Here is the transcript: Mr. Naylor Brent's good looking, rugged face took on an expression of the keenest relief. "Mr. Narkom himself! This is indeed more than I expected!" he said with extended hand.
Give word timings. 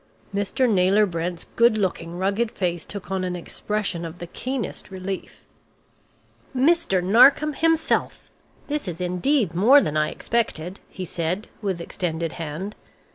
Mr. 0.33 0.67
Naylor 0.67 1.05
Brent's 1.05 1.45
good 1.55 1.77
looking, 1.77 2.17
rugged 2.17 2.49
face 2.49 2.85
took 2.85 3.11
on 3.11 3.23
an 3.23 3.35
expression 3.35 4.03
of 4.03 4.17
the 4.17 4.25
keenest 4.25 4.89
relief. 4.89 5.43
"Mr. 6.57 7.03
Narkom 7.03 7.53
himself! 7.53 8.31
This 8.67 8.87
is 8.87 8.99
indeed 8.99 9.53
more 9.53 9.79
than 9.79 9.95
I 9.95 10.09
expected!" 10.09 10.79
he 10.89 11.05
said 11.05 11.49
with 11.61 11.79
extended 11.79 12.33
hand. 12.33 12.75